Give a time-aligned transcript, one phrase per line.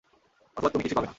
[0.57, 1.09] অথবা তুমি কিছুই পাবে না।